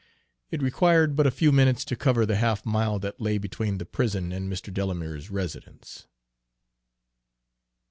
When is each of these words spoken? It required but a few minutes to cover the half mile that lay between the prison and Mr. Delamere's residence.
It 0.49 0.63
required 0.63 1.15
but 1.15 1.27
a 1.27 1.29
few 1.29 1.51
minutes 1.51 1.85
to 1.85 1.95
cover 1.95 2.25
the 2.25 2.37
half 2.37 2.65
mile 2.65 2.97
that 2.97 3.21
lay 3.21 3.37
between 3.37 3.77
the 3.77 3.85
prison 3.85 4.31
and 4.31 4.51
Mr. 4.51 4.73
Delamere's 4.73 5.29
residence. 5.29 6.07